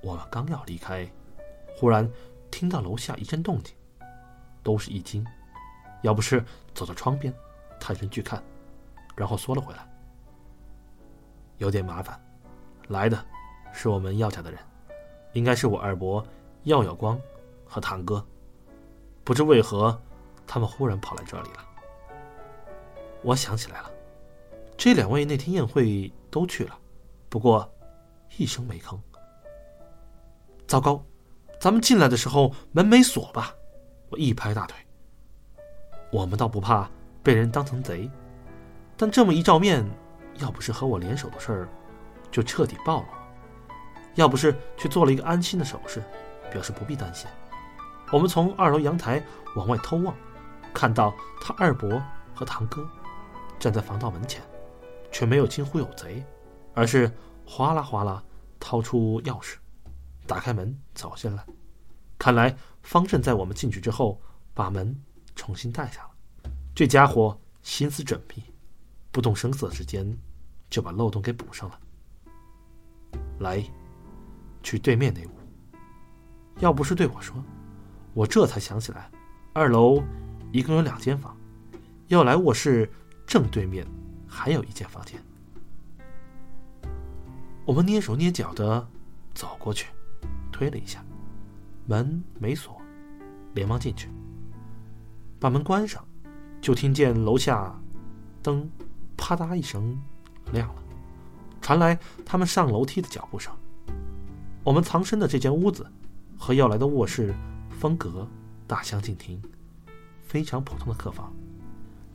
[0.00, 1.08] 我们刚要离开，
[1.76, 2.08] 忽然
[2.50, 3.74] 听到楼下一阵动静，
[4.62, 5.24] 都是一惊，
[6.02, 6.44] 要不是
[6.74, 7.34] 走到窗边，
[7.80, 8.42] 探身去看，
[9.16, 9.86] 然后缩了回来。
[11.58, 12.18] 有点麻烦，
[12.86, 13.24] 来的
[13.72, 14.60] 是我们药家的人，
[15.32, 16.24] 应该是我二伯
[16.62, 17.20] 药有光
[17.66, 18.24] 和堂哥，
[19.24, 20.00] 不知为何，
[20.46, 21.66] 他们忽然跑来这里了。
[23.22, 23.90] 我想起来了，
[24.76, 26.78] 这两位那天宴会都去了，
[27.28, 27.68] 不过
[28.36, 28.96] 一声没吭。
[30.68, 31.02] 糟糕，
[31.58, 33.54] 咱们进来的时候门没锁吧？
[34.10, 34.76] 我一拍大腿。
[36.12, 36.88] 我们倒不怕
[37.22, 38.08] 被人当成贼，
[38.94, 39.82] 但这么一照面，
[40.40, 41.68] 要不是和我联手的事儿，
[42.30, 43.08] 就彻底暴露了；
[44.14, 46.02] 要不是去做了一个安心的手势，
[46.50, 47.26] 表示不必担心。
[48.12, 49.22] 我们从二楼阳台
[49.56, 50.14] 往外偷望，
[50.74, 52.02] 看到他二伯
[52.34, 52.86] 和堂哥
[53.58, 54.42] 站在防盗门前，
[55.10, 56.22] 却没有惊呼有贼，
[56.74, 57.10] 而是
[57.46, 58.22] 哗啦哗啦
[58.60, 59.56] 掏出钥匙，
[60.28, 61.44] 打开门走进来。
[62.18, 64.20] 看来方正在我们进去之后，
[64.54, 64.94] 把门
[65.34, 66.10] 重新带上了。
[66.74, 68.42] 这家伙心思缜密，
[69.10, 70.16] 不动声色之间
[70.68, 71.80] 就把漏洞给补上了。
[73.40, 73.64] 来，
[74.62, 75.30] 去对面那屋。
[76.60, 77.42] 要不是对我说，
[78.14, 79.10] 我这才想起来，
[79.52, 80.02] 二楼
[80.52, 81.36] 一共有两间房，
[82.08, 82.90] 要来卧室
[83.26, 83.86] 正对面
[84.28, 85.22] 还有一间房间。
[87.64, 88.88] 我们蹑手蹑脚的
[89.34, 89.86] 走过去，
[90.52, 91.04] 推了一下。
[91.86, 92.80] 门没锁，
[93.54, 94.10] 连忙进去，
[95.40, 96.04] 把门关上，
[96.60, 97.74] 就听见楼下
[98.42, 98.70] 灯
[99.16, 99.98] 啪嗒一声
[100.52, 100.82] 亮了，
[101.62, 103.50] 传来他们上楼梯的脚步声。
[104.64, 105.90] 我们藏身的这间屋子
[106.36, 107.34] 和要来的卧室
[107.70, 108.28] 风格
[108.66, 109.40] 大相径庭，
[110.20, 111.32] 非常普通的客房，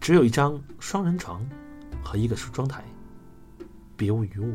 [0.00, 1.46] 只有一张双人床
[2.02, 2.82] 和一个梳妆台，
[3.98, 4.54] 别无余物。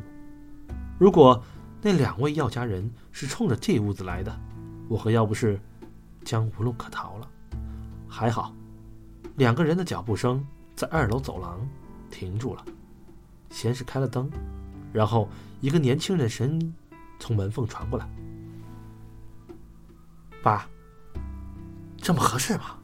[0.98, 1.44] 如果
[1.86, 4.40] 那两位药家人是冲着这屋子来的，
[4.88, 5.60] 我和药不是
[6.24, 7.30] 将无路可逃了。
[8.08, 8.54] 还好，
[9.36, 10.42] 两个人的脚步声
[10.78, 11.60] 在二楼走廊
[12.10, 12.64] 停住了。
[13.50, 14.32] 先是开了灯，
[14.94, 15.28] 然后
[15.60, 16.74] 一个年轻人的声音
[17.20, 18.10] 从门缝传过来
[20.42, 20.66] ：“爸，
[21.98, 22.78] 这么合适吗？”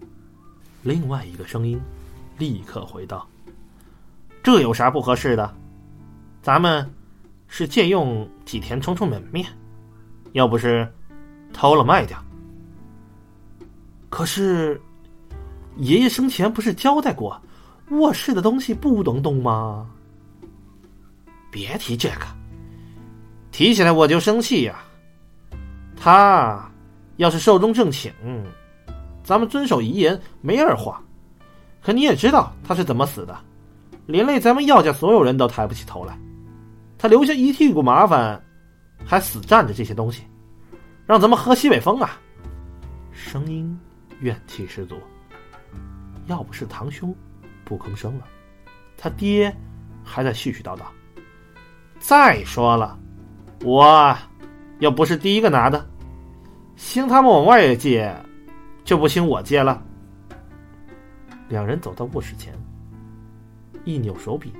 [0.84, 1.80] 另外一个声音
[2.38, 3.26] 立刻回道
[4.44, 5.56] ：“这有啥不合适的？
[6.42, 6.88] 咱们
[7.50, 9.46] 是借用几天充充门面，
[10.32, 10.90] 要不是……”
[11.52, 12.24] 偷了卖掉。
[14.08, 14.80] 可是，
[15.78, 17.42] 爷爷生前不是交代过，
[17.90, 19.90] 卧室的东西不能动吗？
[21.50, 22.28] 别提这个，
[23.52, 24.80] 提起来我就生气呀。
[25.98, 26.72] 他
[27.18, 28.14] 要是寿终正寝，
[29.24, 31.02] 咱们遵守遗言，没二话。
[31.82, 33.36] 可你也知道他是怎么死的，
[34.06, 36.16] 连累咱们药家所有人都抬不起头来。
[37.00, 38.40] 他留下一屁股麻烦，
[39.06, 40.24] 还死占着这些东西。
[41.08, 42.20] 让咱们喝西北风啊！
[43.12, 43.80] 声音
[44.20, 44.96] 怨气十足。
[46.28, 47.16] 要不是堂兄
[47.64, 48.28] 不吭声了，
[48.96, 49.52] 他爹
[50.04, 50.82] 还在絮絮叨叨。
[52.00, 53.00] 再说了，
[53.64, 54.16] 我
[54.80, 55.90] 又不是第一个拿的，
[56.76, 58.14] 兴他们往外借，
[58.84, 59.82] 就不兴我借了。
[61.48, 62.54] 两人走到卧室前，
[63.84, 64.54] 一扭手柄，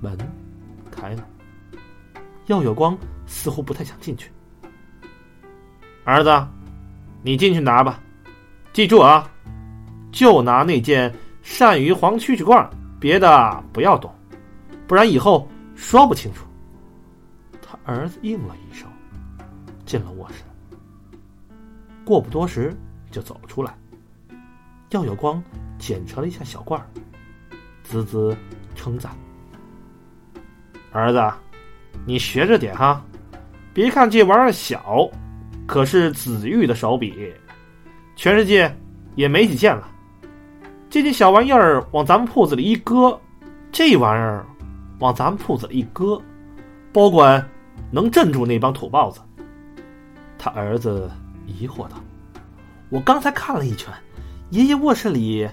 [0.00, 0.18] 门
[0.94, 1.26] 开了。
[2.46, 2.96] 耀有光
[3.26, 4.30] 似乎不太想进去。
[6.04, 6.46] 儿子，
[7.22, 8.00] 你进去拿吧，
[8.72, 9.30] 记住啊，
[10.12, 11.12] 就拿那件
[11.42, 12.68] 鳝鱼黄蛐蛐罐，
[13.00, 14.14] 别的不要动，
[14.86, 16.46] 不然以后说不清楚。
[17.62, 18.86] 他儿子应了一声，
[19.86, 20.44] 进了卧室。
[22.04, 22.76] 过不多时
[23.10, 23.74] 就走了出来。
[24.90, 25.42] 耀有光
[25.78, 26.86] 检查了一下小罐儿，
[27.82, 28.36] 滋滋
[28.74, 29.10] 称赞
[30.94, 31.20] ：“儿子，
[32.06, 33.04] 你学着点哈，
[33.74, 35.10] 别看这玩意儿小。”
[35.66, 37.32] 可是紫玉的手笔，
[38.16, 38.70] 全世界
[39.14, 39.88] 也没几件了。
[40.90, 43.18] 这件小玩意儿往咱们铺子里一搁，
[43.72, 44.44] 这玩意儿
[44.98, 46.20] 往咱们铺子里一搁，
[46.92, 47.42] 保管
[47.90, 49.20] 能镇住那帮土包子。
[50.38, 51.10] 他儿子
[51.46, 51.96] 疑惑道
[52.90, 53.90] ：“我刚才看了一圈，
[54.50, 55.48] 爷爷卧室里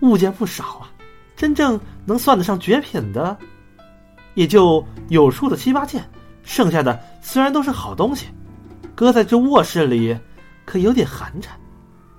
[0.00, 0.88] 物件不少啊，
[1.34, 3.36] 真正能算得上绝品的，
[4.36, 6.08] 也就有数的七八件，
[6.44, 8.28] 剩下的虽然都是好东西。”
[8.94, 10.16] 搁在这卧室里，
[10.64, 11.48] 可有点寒碜。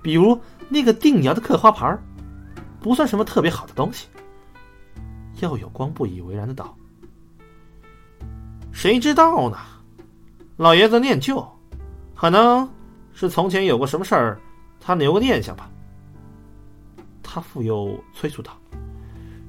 [0.00, 2.00] 比如那个定窑的刻花盘
[2.80, 4.06] 不算什么特别好的东西。
[5.40, 6.76] 要有光不以为然的道
[8.70, 9.56] ：“谁知道呢？
[10.56, 11.44] 老爷子念旧，
[12.14, 12.68] 可能
[13.12, 14.40] 是从前有过什么事儿，
[14.80, 15.68] 他留个念想吧。”
[17.24, 18.52] 他复又催促道：“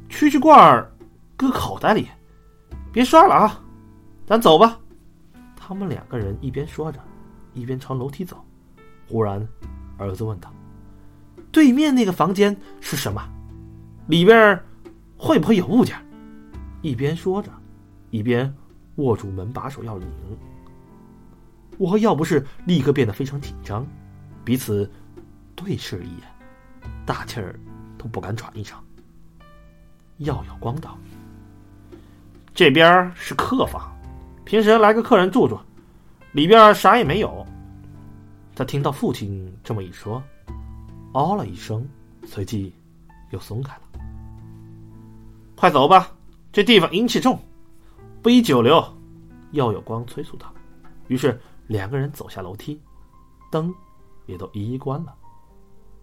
[0.10, 0.92] 蛐蛐罐儿
[1.38, 2.08] 搁口袋里，
[2.92, 3.62] 别刷了啊！
[4.26, 4.80] 咱走吧。”
[5.56, 7.00] 他们两个人一边说着，
[7.54, 8.44] 一边朝楼梯走。
[9.08, 9.48] 忽然，
[9.98, 10.52] 儿子问道
[11.52, 13.22] ：“对面那个房间是什么？
[14.08, 14.60] 里边
[15.18, 15.96] 会不会有物件？”
[16.82, 17.52] 一边说着，
[18.10, 18.52] 一边
[18.96, 20.08] 握住门把手要拧。
[21.78, 23.86] 我和药不是立刻变得非常紧张，
[24.44, 24.90] 彼此
[25.56, 26.28] 对视一眼，
[27.06, 27.60] 大气儿
[27.98, 28.78] 都不敢喘一声。
[30.18, 30.98] 耀耀光道
[32.60, 33.90] ：“这边是客房，
[34.44, 35.58] 平时来个客人住住，
[36.34, 37.48] 里边啥也没有。”
[38.54, 40.22] 他听到父亲这么一说，
[41.14, 41.88] 哦了一声，
[42.26, 42.74] 随即
[43.30, 44.02] 又松开了。
[45.56, 46.12] 快走吧，
[46.52, 47.40] 这地方阴气重，
[48.22, 48.84] 不宜久留。
[49.52, 50.52] 耀有光催促他。
[51.08, 52.78] 于是两个人走下楼梯，
[53.50, 53.74] 灯
[54.26, 55.16] 也都一一关了。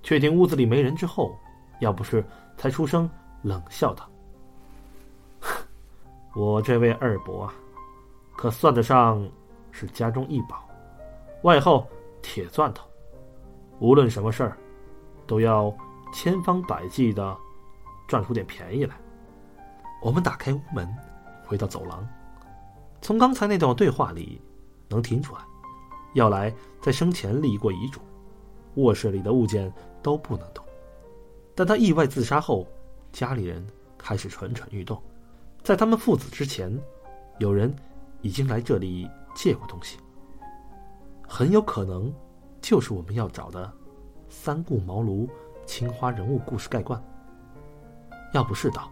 [0.03, 1.39] 确定屋子里没人之后，
[1.81, 2.25] 要不是
[2.57, 3.07] 才出声
[3.43, 4.09] 冷笑道
[6.37, 7.55] ：“我这位二伯啊，
[8.37, 9.29] 可算得上
[9.73, 10.69] 是家中一宝，
[11.43, 11.85] 外号。”
[12.23, 12.85] 铁钻头，
[13.79, 14.59] 无论什么事儿，
[15.29, 15.73] 都要
[16.13, 17.37] 千方百计的
[18.09, 18.97] 赚出点便宜来。
[20.03, 20.93] 我们打开屋门，
[21.45, 22.05] 回到走廊，
[23.01, 24.41] 从刚才那段对话里
[24.89, 25.41] 能听出来，
[26.15, 28.01] 要来在生前立过遗嘱，
[28.75, 29.73] 卧室里的物件
[30.03, 30.65] 都不能动。
[31.55, 32.67] 但他意外自杀后，
[33.13, 33.65] 家里人
[33.97, 35.01] 开始蠢蠢欲动，
[35.67, 36.73] 在他们父子之前，
[37.41, 37.75] 有人
[38.23, 39.99] 已经来这里借过东西。
[41.27, 42.15] 很有可能，
[42.63, 43.67] 就是我们要找的
[44.29, 45.29] 《三顾茅庐
[45.67, 46.97] 青花人物故事概观》。
[48.33, 48.89] 要不是道，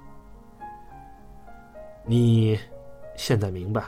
[2.05, 2.59] 你
[3.17, 3.85] 现在明白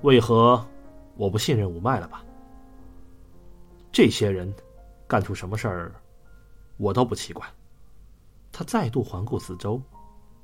[0.00, 0.66] 为何
[1.14, 2.24] 我不信任五脉了吧？
[3.92, 4.50] 这些人
[5.06, 5.92] 干出什么事儿，
[6.78, 7.46] 我都不奇怪。
[8.50, 9.78] 他再度环顾四周，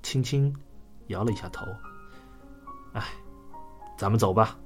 [0.02, 0.54] 轻轻
[1.08, 1.66] 摇了一下头。
[2.92, 3.02] 哎，
[3.96, 4.56] 咱们走吧，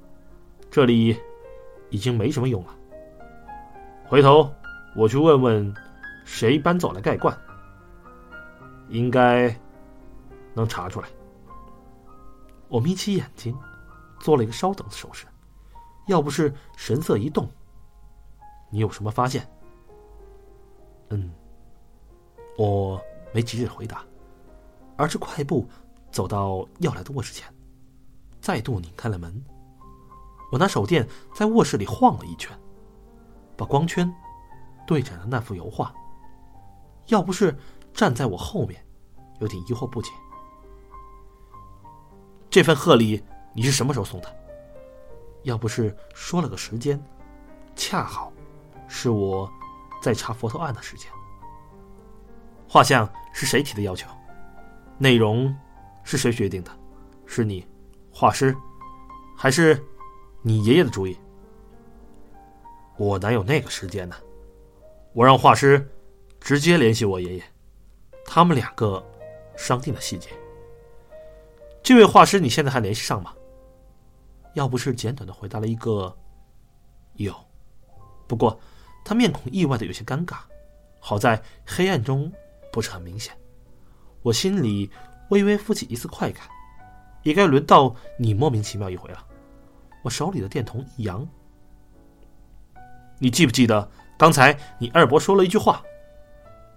[0.69, 1.19] 这里。
[1.91, 2.75] 已经没什么用了。
[4.05, 4.47] 回头
[4.95, 5.73] 我去问问，
[6.23, 7.35] 谁搬走了盖罐，
[8.89, 9.59] 应该
[10.53, 11.07] 能查出来。
[12.67, 13.57] 我眯起眼睛，
[14.19, 15.25] 做了一个稍等的手势。
[16.05, 17.49] 要不是神色一动，
[18.69, 19.49] 你有什么发现？
[21.09, 21.31] 嗯，
[22.55, 23.01] 我
[23.33, 24.03] 没急着回答，
[24.95, 25.67] 而是快步
[26.11, 27.47] 走到要来的卧室前，
[28.41, 29.43] 再度拧开了门。
[30.51, 32.57] 我拿手电在卧室里晃了一圈，
[33.55, 34.11] 把光圈
[34.87, 35.93] 对准了那幅油画。
[37.07, 37.57] 要不是
[37.93, 38.83] 站在我后面，
[39.39, 40.11] 有点疑惑不解。
[42.49, 43.23] 这份贺礼
[43.53, 44.35] 你是什么时候送的？
[45.43, 47.01] 要不是说了个时间，
[47.75, 48.33] 恰好
[48.87, 49.49] 是我
[50.01, 51.09] 在查佛头案的时间。
[52.67, 54.09] 画像是谁提的要求？
[54.97, 55.55] 内容
[56.09, 56.71] 是谁决定的？
[57.27, 57.63] 是你，
[58.11, 58.55] 画师，
[59.37, 59.79] 还是？
[60.41, 61.15] 你爷爷的主意，
[62.97, 64.15] 我哪有那个时间呢？
[65.13, 65.87] 我让画师
[66.39, 67.43] 直接联系我爷爷，
[68.25, 69.05] 他们两个
[69.55, 70.29] 商定的细节。
[71.83, 73.31] 这位画师，你现在还联系上吗？
[74.55, 76.17] 要不是简短的回答了一个
[77.17, 77.35] “有”，
[78.27, 78.59] 不过
[79.05, 80.37] 他面孔意外的有些尴尬。
[80.99, 82.31] 好在黑暗中
[82.71, 83.37] 不是很明显，
[84.21, 84.89] 我心里
[85.29, 86.43] 微微浮起一丝快感。
[87.23, 89.25] 也该轮到你莫名其妙一回了。
[90.03, 91.27] 我手里的电筒一扬，
[93.17, 95.83] 你记不记得刚才你二伯说了一句话？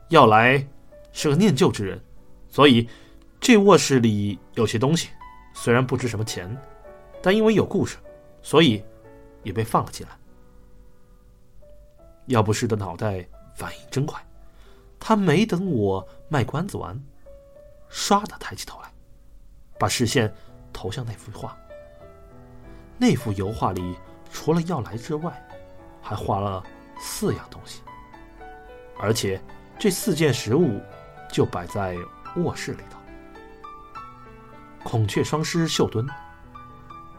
[0.08, 0.66] 要来
[1.12, 2.02] 是个念旧之人，
[2.48, 2.88] 所以
[3.40, 5.10] 这卧室里有些东西，
[5.54, 6.54] 虽然不值什么钱，
[7.22, 7.96] 但因为有故事，
[8.42, 8.84] 所以
[9.44, 10.12] 也被放了进来。
[12.26, 13.24] 要不是的脑袋
[13.54, 14.20] 反应真快，
[14.98, 17.00] 他没等我卖关子完，
[17.92, 18.90] 唰的抬起头来，
[19.78, 20.32] 把视线
[20.72, 21.56] 投向那幅画。
[22.98, 23.96] 那幅油画里，
[24.30, 25.46] 除了要来之外，
[26.00, 26.64] 还画了
[26.98, 27.82] 四样东西，
[28.98, 29.40] 而且
[29.78, 30.80] 这四件食物
[31.30, 31.96] 就摆在
[32.36, 32.98] 卧室里头：
[34.82, 36.06] 孔雀双狮绣墩、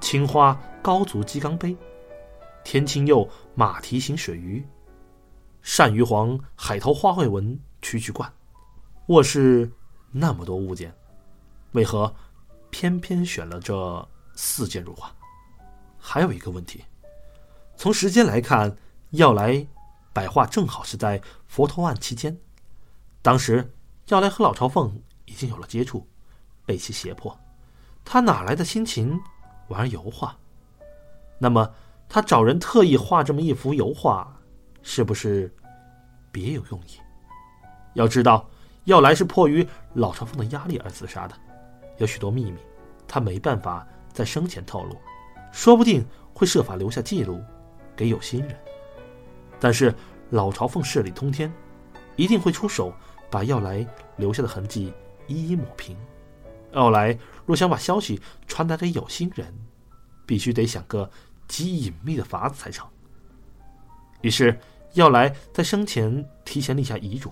[0.01, 1.77] 青花高足鸡缸杯、
[2.63, 4.65] 天青釉马蹄形水鱼、
[5.63, 8.31] 鳝鱼黄海头花卉纹蛐蛐罐。
[9.07, 9.69] 卧室
[10.15, 10.95] 那么多物件，
[11.71, 12.13] 为何
[12.69, 15.11] 偏偏选了这四件入画？
[15.97, 16.85] 还有一个问题，
[17.75, 18.77] 从时间来看，
[19.09, 19.65] 要来
[20.13, 22.37] 摆画正好是在佛头案期间。
[23.23, 23.73] 当时
[24.09, 26.07] 要来和老朝奉已经有了接触，
[26.63, 27.35] 被其胁迫，
[28.05, 29.19] 他哪来的心情
[29.69, 30.37] 玩油画？
[31.39, 31.73] 那么
[32.07, 34.39] 他找人特意画这么一幅油画，
[34.83, 35.51] 是不是
[36.31, 36.99] 别有用意？
[37.95, 38.47] 要知道，
[38.85, 41.35] 要来是迫于老朝奉的压力而自杀的，
[41.97, 42.57] 有许多秘密，
[43.07, 44.97] 他没办法在生前透露。
[45.51, 47.39] 说不定会设法留下记录，
[47.95, 48.57] 给有心人。
[49.59, 49.93] 但是
[50.31, 51.53] 老朝奉势力通天，
[52.15, 52.91] 一定会出手
[53.29, 53.85] 把药来
[54.17, 54.91] 留下的痕迹
[55.27, 55.95] 一一抹平。
[56.71, 59.53] 要来若想把消息传达给有心人，
[60.25, 61.09] 必须得想个
[61.47, 62.85] 极隐秘的法子才成。
[64.21, 64.57] 于是
[64.93, 67.31] 要来在生前提前立下遗嘱，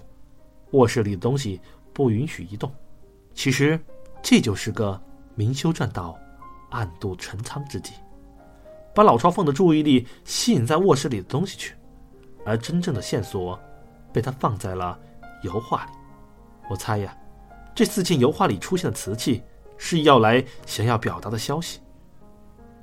[0.72, 1.60] 卧室里的东西
[1.94, 2.72] 不允许移动。
[3.34, 3.80] 其实
[4.22, 5.01] 这就是个
[5.36, 6.18] 明修栈道，
[6.70, 7.94] 暗度陈仓之计，
[8.94, 11.74] 把老朝奉的注意力吸引在卧室里的东西去。
[12.46, 13.60] 而真正的线索，
[14.12, 15.00] 被他放在了
[15.44, 15.92] 油画里。
[16.70, 17.16] 我猜呀，
[17.75, 19.44] 这四件油画里出现的瓷器，
[19.78, 21.80] 是要来想要表达的消息。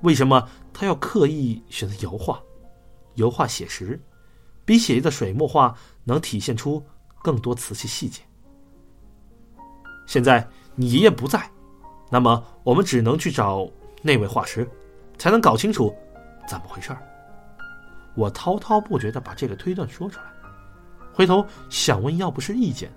[0.03, 2.41] 为什么他要刻意选择油画？
[3.15, 4.01] 油画写实，
[4.65, 6.81] 比写意的水墨画能体现出
[7.23, 8.23] 更多瓷器细节。
[10.07, 11.51] 现在你爷爷不在，
[12.11, 13.69] 那么我们只能去找
[14.03, 14.69] 那位画师，
[15.19, 15.95] 才能搞清楚
[16.49, 17.03] 怎么回事儿。
[18.15, 20.25] 我滔滔不绝的把这个推断说出来，
[21.13, 22.91] 回头想问药不是意见，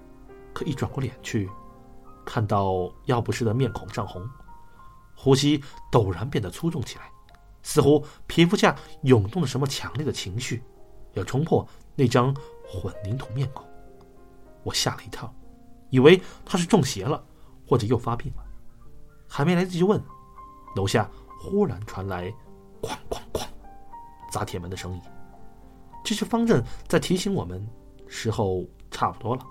[0.54, 1.50] 可一转过脸去，
[2.26, 4.28] 看到药不是的面孔涨红，
[5.16, 5.62] 呼吸
[5.92, 7.12] 陡然变得粗重起来，
[7.62, 10.64] 似乎皮肤下涌动了什么强烈的情绪，
[11.14, 12.34] 要冲破那张
[12.66, 13.64] 混凝土面孔。
[14.64, 15.34] 我吓了一跳，
[15.90, 17.24] 以为他是中邪了，
[17.68, 18.44] 或者又发病了，
[19.28, 20.02] 还没来得及问，
[20.76, 22.30] 楼下忽然传来
[22.82, 23.46] “哐哐哐”
[24.32, 25.02] 砸铁门的声音。
[26.04, 27.66] 这是方正在提醒我们，
[28.08, 29.46] 时候差不多了。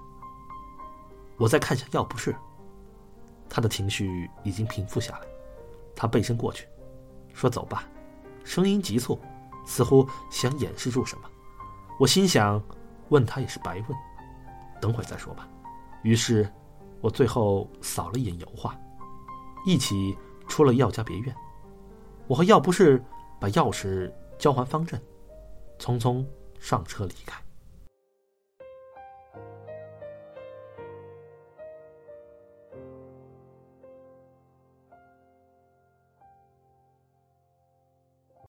[1.39, 2.35] 我再看向药不是，
[3.49, 5.27] 他的情绪已经平复下来，
[5.97, 6.67] 他背身过去，
[7.33, 7.85] 说：“走吧。”
[8.43, 9.21] 声音急促，
[9.67, 11.31] 似乎想掩饰住什么。
[11.99, 12.61] 我心想，
[13.11, 13.99] 问他也是白问，
[14.81, 15.49] 等会再说吧。
[16.03, 16.51] 于是，
[17.01, 18.79] 我最后扫了一眼油画，
[19.67, 20.17] 一起
[20.49, 21.35] 出了药家别院。
[22.27, 23.03] 我和药不是
[23.41, 25.01] 把钥匙交还方阵，
[25.79, 26.25] 匆匆。
[26.61, 27.43] 上车离开。